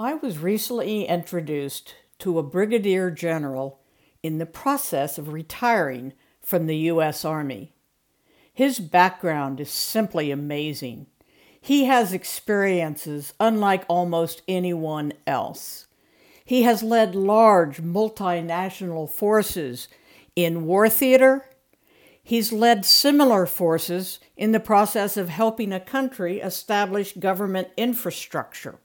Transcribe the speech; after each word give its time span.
I 0.00 0.14
was 0.14 0.38
recently 0.38 1.04
introduced 1.04 1.94
to 2.20 2.38
a 2.38 2.42
brigadier 2.42 3.10
general 3.10 3.80
in 4.22 4.38
the 4.38 4.46
process 4.46 5.18
of 5.18 5.28
retiring 5.28 6.14
from 6.40 6.66
the 6.66 6.76
U.S. 6.76 7.22
Army. 7.22 7.74
His 8.50 8.78
background 8.78 9.60
is 9.60 9.68
simply 9.68 10.30
amazing. 10.30 11.06
He 11.60 11.84
has 11.84 12.14
experiences 12.14 13.34
unlike 13.38 13.84
almost 13.88 14.40
anyone 14.48 15.12
else. 15.26 15.86
He 16.46 16.62
has 16.62 16.82
led 16.82 17.14
large 17.14 17.82
multinational 17.82 19.06
forces 19.06 19.86
in 20.34 20.64
war 20.64 20.88
theater. 20.88 21.44
He's 22.22 22.54
led 22.54 22.86
similar 22.86 23.44
forces 23.44 24.18
in 24.34 24.52
the 24.52 24.60
process 24.60 25.18
of 25.18 25.28
helping 25.28 25.74
a 25.74 25.78
country 25.78 26.40
establish 26.40 27.12
government 27.12 27.68
infrastructure. 27.76 28.78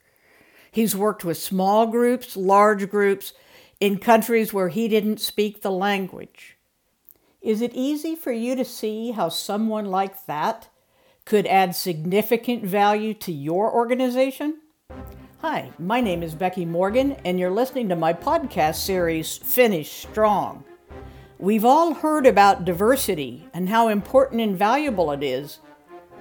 He's 0.76 0.94
worked 0.94 1.24
with 1.24 1.38
small 1.38 1.88
groups, 1.88 2.36
large 2.36 2.90
groups, 2.90 3.32
in 3.80 3.98
countries 3.98 4.52
where 4.52 4.68
he 4.68 4.90
didn't 4.90 5.22
speak 5.22 5.62
the 5.62 5.72
language. 5.72 6.58
Is 7.42 7.62
it 7.62 7.72
easy 7.74 8.14
for 8.14 8.34
you 8.34 8.58
to 8.58 8.66
see 8.66 9.12
how 9.12 9.30
someone 9.30 9.86
like 9.86 10.26
that 10.26 10.68
could 11.24 11.48
add 11.48 11.78
significant 11.78 12.66
value 12.66 13.14
to 13.14 13.32
your 13.32 13.74
organization? 13.74 14.60
Hi, 15.38 15.72
my 15.80 16.02
name 16.02 16.22
is 16.22 16.36
Becky 16.36 16.66
Morgan, 16.66 17.14
and 17.24 17.40
you're 17.40 17.52
listening 17.52 17.88
to 17.88 17.96
my 17.96 18.12
podcast 18.12 18.76
series, 18.76 19.38
Finish 19.38 19.90
Strong. 19.90 20.66
We've 21.40 21.64
all 21.64 21.94
heard 21.94 22.26
about 22.26 22.66
diversity 22.66 23.48
and 23.54 23.70
how 23.70 23.88
important 23.88 24.42
and 24.42 24.58
valuable 24.58 25.10
it 25.14 25.24
is, 25.24 25.60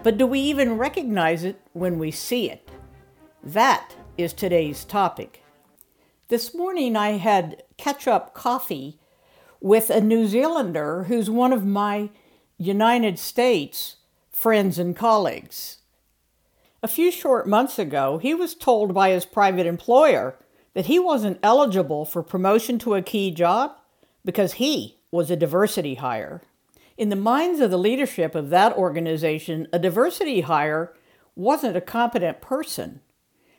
but 0.05 0.17
do 0.17 0.29
we 0.29 0.39
even 0.39 0.79
recognize 0.79 1.43
it 1.43 1.61
when 1.73 1.99
we 1.99 2.13
see 2.13 2.49
it? 2.53 2.71
That 3.47 3.95
is 4.17 4.33
today's 4.33 4.87
topic. 4.87 5.43
This 6.29 6.55
morning 6.55 6.97
I 6.97 7.19
had 7.19 7.63
catch 7.77 8.09
up 8.09 8.33
coffee 8.33 8.99
with 9.61 9.91
a 9.91 10.01
New 10.01 10.27
Zealander 10.27 11.05
who's 11.05 11.29
one 11.29 11.53
of 11.53 11.63
my 11.63 12.09
United 12.57 13.19
States 13.19 13.97
friends 14.31 14.79
and 14.79 14.97
colleagues. 14.97 15.83
A 16.83 16.89
few 16.89 17.11
short 17.11 17.47
months 17.47 17.79
ago, 17.79 18.17
he 18.17 18.33
was 18.33 18.55
told 18.55 18.95
by 18.95 19.11
his 19.11 19.27
private 19.27 19.67
employer 19.67 20.39
that 20.73 20.87
he 20.87 20.99
wasn't 20.99 21.39
eligible 21.43 22.07
for 22.07 22.23
promotion 22.23 22.79
to 22.79 22.95
a 22.95 23.03
key 23.03 23.31
job 23.31 23.73
because 24.25 24.55
he 24.55 25.01
was 25.11 25.31
a 25.31 25.37
diversity 25.37 25.97
hire. 25.97 26.41
In 26.97 27.11
the 27.11 27.15
minds 27.15 27.61
of 27.61 27.71
the 27.71 27.77
leadership 27.77 28.35
of 28.35 28.49
that 28.49 28.75
organization, 28.75 29.69
a 29.71 29.79
diversity 29.79 30.41
hire 30.41 30.95
wasn't 31.37 31.77
a 31.77 31.83
competent 31.83 32.41
person. 32.41 33.03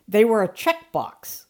They 0.08 0.26
were 0.26 0.44
a 0.44 0.50
checkbox. 0.50 1.46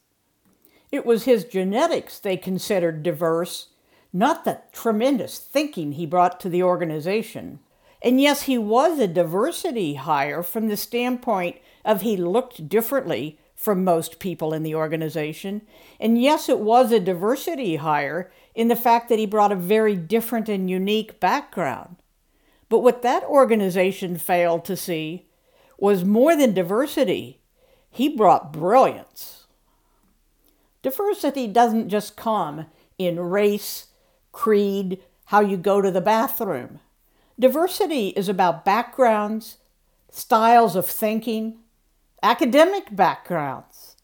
It 0.92 1.06
was 1.06 1.26
his 1.26 1.44
genetics 1.46 2.20
they 2.20 2.38
considered 2.38 3.04
diverse, 3.04 3.70
not 4.14 4.46
the 4.46 4.62
tremendous 4.72 5.38
thinking 5.38 5.94
he 5.94 6.06
brought 6.06 6.40
to 6.40 6.50
the 6.50 6.64
organization. 6.64 7.60
And 8.02 8.22
yes, 8.22 8.44
he 8.44 8.58
was 8.58 9.00
a 9.00 9.08
diversity 9.08 9.96
hire 9.96 10.44
from 10.44 10.68
the 10.68 10.78
standpoint 10.78 11.58
of 11.84 12.02
he 12.02 12.16
looked 12.16 12.70
differently 12.70 13.40
from 13.56 13.84
most 13.84 14.20
people 14.20 14.54
in 14.54 14.64
the 14.64 14.76
organization. 14.76 15.62
And 16.00 16.22
yes, 16.22 16.50
it 16.50 16.60
was 16.60 16.92
a 16.92 17.00
diversity 17.00 17.78
hire 17.78 18.32
in 18.54 18.68
the 18.68 18.76
fact 18.76 19.10
that 19.10 19.20
he 19.20 19.26
brought 19.26 19.52
a 19.52 19.56
very 19.56 19.96
different 19.96 20.50
and 20.50 20.70
unique 20.70 21.20
background. 21.20 21.96
But 22.70 22.80
what 22.80 23.02
that 23.02 23.24
organization 23.24 24.18
failed 24.18 24.66
to 24.66 24.78
see 24.78 25.28
was 25.78 26.06
more 26.06 26.36
than 26.36 26.54
diversity, 26.54 27.42
he 27.96 28.10
brought 28.10 28.52
brilliance. 28.52 29.46
Diversity 30.82 31.48
doesn't 31.48 31.88
just 31.88 32.18
come 32.18 32.66
in 32.98 33.18
race, 33.22 33.88
creed, 34.34 35.02
how 35.28 35.40
you 35.40 35.56
go 35.56 35.80
to 35.80 35.90
the 35.90 36.02
bathroom. 36.02 36.82
Diversity 37.40 38.10
is 38.10 38.28
about 38.28 38.66
backgrounds, 38.66 39.60
styles 40.12 40.76
of 40.76 40.86
thinking, 40.86 41.60
academic 42.22 42.94
backgrounds. 42.94 43.96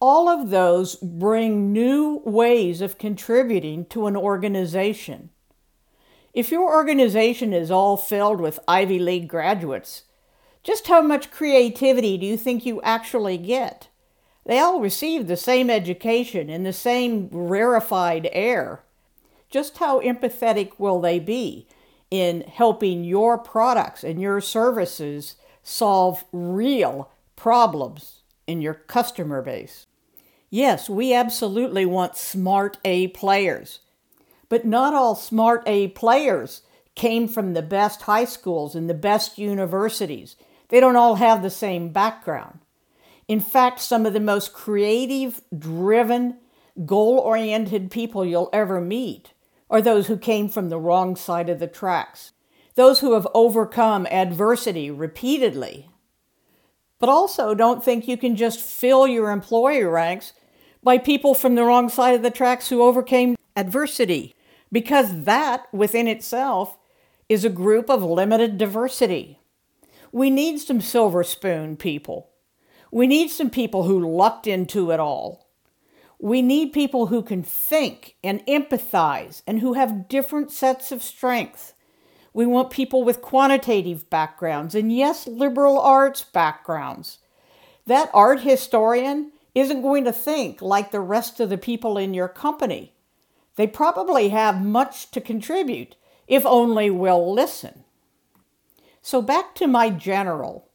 All 0.00 0.28
of 0.28 0.50
those 0.50 0.96
bring 0.96 1.72
new 1.72 2.22
ways 2.24 2.80
of 2.80 2.98
contributing 2.98 3.86
to 3.86 4.08
an 4.08 4.16
organization. 4.16 5.30
If 6.34 6.50
your 6.50 6.74
organization 6.74 7.52
is 7.52 7.70
all 7.70 7.96
filled 7.96 8.40
with 8.40 8.58
Ivy 8.66 8.98
League 8.98 9.28
graduates, 9.28 10.02
just 10.62 10.86
how 10.86 11.02
much 11.02 11.30
creativity 11.30 12.16
do 12.16 12.26
you 12.26 12.36
think 12.36 12.64
you 12.64 12.80
actually 12.82 13.36
get? 13.36 13.88
They 14.44 14.58
all 14.58 14.80
receive 14.80 15.26
the 15.26 15.36
same 15.36 15.70
education 15.70 16.48
in 16.50 16.62
the 16.62 16.72
same 16.72 17.28
rarefied 17.30 18.28
air. 18.32 18.82
Just 19.50 19.78
how 19.78 20.00
empathetic 20.00 20.72
will 20.78 21.00
they 21.00 21.18
be 21.18 21.66
in 22.10 22.42
helping 22.42 23.04
your 23.04 23.38
products 23.38 24.02
and 24.02 24.20
your 24.20 24.40
services 24.40 25.36
solve 25.62 26.24
real 26.32 27.10
problems 27.36 28.22
in 28.46 28.60
your 28.60 28.74
customer 28.74 29.42
base? 29.42 29.86
Yes, 30.50 30.88
we 30.88 31.14
absolutely 31.14 31.86
want 31.86 32.16
smart 32.16 32.78
A 32.84 33.08
players, 33.08 33.80
but 34.48 34.64
not 34.64 34.94
all 34.94 35.14
smart 35.14 35.62
A 35.66 35.88
players 35.88 36.62
came 36.94 37.26
from 37.26 37.54
the 37.54 37.62
best 37.62 38.02
high 38.02 38.26
schools 38.26 38.74
and 38.74 38.88
the 38.88 38.94
best 38.94 39.38
universities 39.38 40.36
they 40.72 40.80
don't 40.80 40.96
all 40.96 41.16
have 41.16 41.42
the 41.42 41.50
same 41.50 41.90
background. 41.90 42.60
In 43.28 43.40
fact, 43.40 43.78
some 43.78 44.06
of 44.06 44.14
the 44.14 44.20
most 44.20 44.54
creative, 44.54 45.42
driven, 45.56 46.38
goal 46.86 47.18
oriented 47.18 47.90
people 47.90 48.24
you'll 48.24 48.48
ever 48.54 48.80
meet 48.80 49.34
are 49.68 49.82
those 49.82 50.06
who 50.06 50.16
came 50.16 50.48
from 50.48 50.70
the 50.70 50.78
wrong 50.78 51.14
side 51.14 51.50
of 51.50 51.58
the 51.58 51.66
tracks, 51.66 52.32
those 52.74 53.00
who 53.00 53.12
have 53.12 53.28
overcome 53.34 54.06
adversity 54.06 54.90
repeatedly. 54.90 55.90
But 56.98 57.10
also, 57.10 57.54
don't 57.54 57.84
think 57.84 58.08
you 58.08 58.16
can 58.16 58.34
just 58.34 58.58
fill 58.58 59.06
your 59.06 59.30
employee 59.30 59.84
ranks 59.84 60.32
by 60.82 60.96
people 60.96 61.34
from 61.34 61.54
the 61.54 61.64
wrong 61.64 61.90
side 61.90 62.14
of 62.14 62.22
the 62.22 62.30
tracks 62.30 62.70
who 62.70 62.80
overcame 62.80 63.36
adversity, 63.54 64.34
because 64.72 65.24
that 65.24 65.66
within 65.70 66.08
itself 66.08 66.78
is 67.28 67.44
a 67.44 67.50
group 67.50 67.90
of 67.90 68.02
limited 68.02 68.56
diversity. 68.56 69.38
We 70.12 70.28
need 70.28 70.60
some 70.60 70.82
silver 70.82 71.24
spoon 71.24 71.76
people. 71.76 72.30
We 72.90 73.06
need 73.06 73.30
some 73.30 73.48
people 73.48 73.84
who 73.84 74.14
lucked 74.14 74.46
into 74.46 74.90
it 74.90 75.00
all. 75.00 75.48
We 76.20 76.42
need 76.42 76.74
people 76.74 77.06
who 77.06 77.22
can 77.22 77.42
think 77.42 78.16
and 78.22 78.44
empathize 78.46 79.42
and 79.46 79.60
who 79.60 79.72
have 79.72 80.08
different 80.08 80.52
sets 80.52 80.92
of 80.92 81.02
strengths. 81.02 81.72
We 82.34 82.44
want 82.44 82.70
people 82.70 83.02
with 83.02 83.22
quantitative 83.22 84.10
backgrounds 84.10 84.74
and, 84.74 84.94
yes, 84.94 85.26
liberal 85.26 85.80
arts 85.80 86.22
backgrounds. 86.22 87.18
That 87.86 88.10
art 88.12 88.40
historian 88.40 89.32
isn't 89.54 89.82
going 89.82 90.04
to 90.04 90.12
think 90.12 90.60
like 90.60 90.90
the 90.90 91.00
rest 91.00 91.40
of 91.40 91.48
the 91.48 91.58
people 91.58 91.96
in 91.96 92.12
your 92.12 92.28
company. 92.28 92.92
They 93.56 93.66
probably 93.66 94.28
have 94.28 94.62
much 94.62 95.10
to 95.12 95.20
contribute 95.20 95.96
if 96.28 96.44
only 96.46 96.90
we'll 96.90 97.32
listen. 97.32 97.81
So 99.02 99.20
back 99.20 99.56
to 99.56 99.66
my 99.66 99.90
general. 99.90 100.68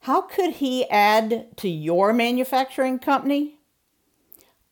How 0.00 0.20
could 0.20 0.54
he 0.54 0.88
add 0.90 1.56
to 1.58 1.68
your 1.68 2.12
manufacturing 2.12 2.98
company? 2.98 3.60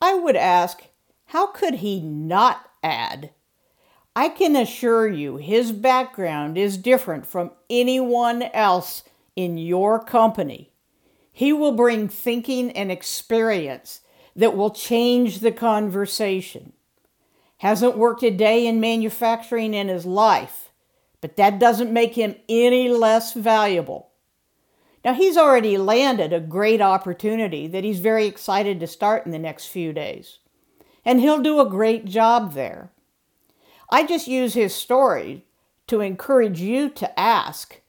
I 0.02 0.14
would 0.14 0.36
ask, 0.36 0.82
how 1.26 1.46
could 1.46 1.76
he 1.76 2.00
not 2.00 2.68
add? 2.82 3.30
I 4.16 4.28
can 4.28 4.56
assure 4.56 5.06
you 5.06 5.36
his 5.36 5.70
background 5.70 6.58
is 6.58 6.76
different 6.76 7.26
from 7.26 7.52
anyone 7.70 8.42
else 8.42 9.04
in 9.36 9.56
your 9.58 10.02
company. 10.02 10.72
He 11.30 11.52
will 11.52 11.72
bring 11.72 12.08
thinking 12.08 12.72
and 12.72 12.90
experience 12.90 14.00
that 14.34 14.56
will 14.56 14.70
change 14.70 15.38
the 15.38 15.52
conversation. 15.52 16.72
Hasn't 17.58 17.96
worked 17.96 18.24
a 18.24 18.30
day 18.30 18.66
in 18.66 18.80
manufacturing 18.80 19.74
in 19.74 19.86
his 19.86 20.04
life 20.04 20.67
but 21.20 21.36
that 21.36 21.58
doesn't 21.58 21.92
make 21.92 22.14
him 22.14 22.36
any 22.48 22.88
less 22.88 23.32
valuable. 23.32 24.10
Now, 25.04 25.14
he's 25.14 25.36
already 25.36 25.78
landed 25.78 26.32
a 26.32 26.40
great 26.40 26.80
opportunity 26.80 27.66
that 27.68 27.84
he's 27.84 28.00
very 28.00 28.26
excited 28.26 28.80
to 28.80 28.86
start 28.86 29.26
in 29.26 29.32
the 29.32 29.38
next 29.38 29.66
few 29.66 29.92
days, 29.92 30.38
and 31.04 31.20
he'll 31.20 31.42
do 31.42 31.60
a 31.60 31.68
great 31.68 32.04
job 32.04 32.52
there. 32.52 32.90
I 33.90 34.04
just 34.04 34.28
use 34.28 34.54
his 34.54 34.74
story 34.74 35.44
to 35.86 36.00
encourage 36.00 36.60
you 36.60 36.90
to 36.90 37.18
ask 37.18 37.80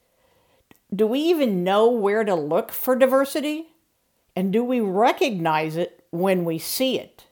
do 0.93 1.05
we 1.05 1.19
even 1.19 1.63
know 1.63 1.87
where 1.87 2.23
to 2.23 2.33
look 2.33 2.71
for 2.71 2.95
diversity? 2.95 3.67
And 4.35 4.51
do 4.51 4.63
we 4.63 4.79
recognize 4.79 5.75
it 5.75 6.03
when 6.09 6.45
we 6.45 6.57
see 6.57 6.97
it? 6.97 7.25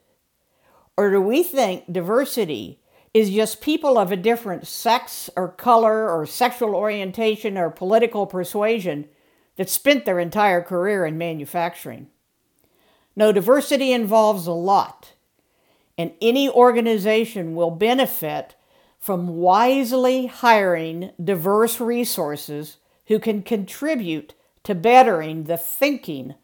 Or 0.95 1.09
do 1.09 1.19
we 1.19 1.41
think 1.41 1.91
diversity 1.91 2.79
is 3.17 3.31
just 3.31 3.61
people 3.61 3.97
of 3.97 4.11
a 4.11 4.15
different 4.15 4.67
sex 4.67 5.29
or 5.35 5.47
color 5.47 6.09
or 6.09 6.25
sexual 6.27 6.75
orientation 6.75 7.57
or 7.57 7.69
political 7.71 8.27
persuasion 8.27 9.07
that 9.55 9.69
spent 9.69 10.05
their 10.05 10.19
entire 10.19 10.61
career 10.61 11.03
in 11.03 11.17
manufacturing. 11.17 12.07
No, 13.15 13.31
diversity 13.31 13.91
involves 13.91 14.45
a 14.45 14.51
lot, 14.51 15.13
and 15.97 16.11
any 16.21 16.47
organization 16.47 17.55
will 17.55 17.71
benefit 17.71 18.55
from 18.99 19.37
wisely 19.37 20.27
hiring 20.27 21.11
diverse 21.23 21.79
resources 21.79 22.77
who 23.07 23.17
can 23.17 23.41
contribute 23.41 24.35
to 24.63 24.75
bettering 24.75 25.45
the 25.45 25.57
thinking 25.57 26.35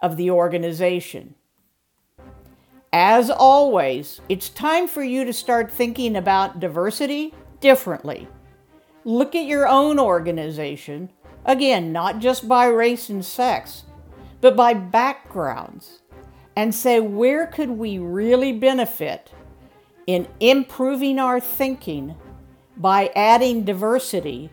of 0.00 0.16
the 0.16 0.30
organization. 0.30 1.34
As 2.92 3.30
always, 3.30 4.20
it's 4.28 4.50
time 4.50 4.86
for 4.86 5.02
you 5.02 5.24
to 5.24 5.32
start 5.32 5.72
thinking 5.72 6.14
about 6.14 6.60
diversity 6.60 7.32
differently. 7.60 8.28
Look 9.04 9.34
at 9.34 9.46
your 9.46 9.66
own 9.66 9.98
organization, 9.98 11.08
again, 11.46 11.90
not 11.90 12.18
just 12.18 12.46
by 12.46 12.66
race 12.66 13.08
and 13.08 13.24
sex, 13.24 13.84
but 14.42 14.56
by 14.56 14.74
backgrounds, 14.74 16.02
and 16.54 16.74
say 16.74 17.00
where 17.00 17.46
could 17.46 17.70
we 17.70 17.98
really 17.98 18.52
benefit 18.52 19.30
in 20.06 20.28
improving 20.38 21.18
our 21.18 21.40
thinking 21.40 22.14
by 22.76 23.10
adding 23.16 23.64
diversity, 23.64 24.50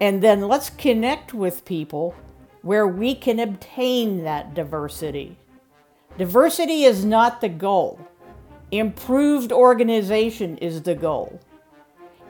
and 0.00 0.22
then 0.22 0.48
let's 0.48 0.70
connect 0.70 1.32
with 1.32 1.64
people 1.64 2.16
where 2.62 2.88
we 2.88 3.14
can 3.14 3.38
obtain 3.38 4.24
that 4.24 4.54
diversity. 4.54 5.38
Diversity 6.18 6.84
is 6.84 7.04
not 7.04 7.40
the 7.40 7.48
goal. 7.48 7.98
Improved 8.70 9.52
organization 9.52 10.58
is 10.58 10.82
the 10.82 10.94
goal. 10.94 11.40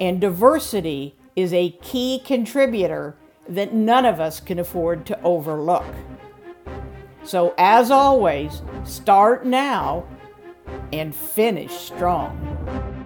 And 0.00 0.20
diversity 0.20 1.16
is 1.36 1.52
a 1.52 1.70
key 1.82 2.22
contributor 2.24 3.16
that 3.48 3.74
none 3.74 4.06
of 4.06 4.20
us 4.20 4.40
can 4.40 4.58
afford 4.58 5.04
to 5.06 5.20
overlook. 5.22 5.86
So, 7.22 7.54
as 7.58 7.90
always, 7.90 8.62
start 8.84 9.44
now 9.44 10.04
and 10.92 11.14
finish 11.14 11.72
strong. 11.72 12.99